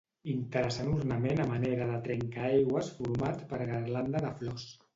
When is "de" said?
1.91-1.99, 4.29-4.35